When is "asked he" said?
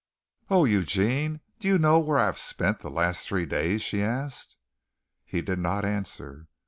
4.01-5.43